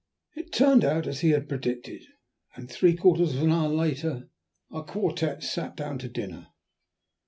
It 0.35 0.51
turned 0.51 0.83
out 0.83 1.05
as 1.05 1.19
he 1.19 1.29
had 1.29 1.47
predicted, 1.47 2.01
and 2.55 2.67
three 2.71 2.95
quarters 2.95 3.35
of 3.35 3.43
an 3.43 3.51
hour 3.51 3.69
later 3.69 4.31
our 4.71 4.83
quartet 4.83 5.43
sat 5.43 5.77
down 5.77 5.99
to 5.99 6.09
dinner. 6.09 6.47